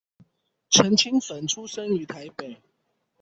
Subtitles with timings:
[0.71, 2.59] 陳清汾出生於台北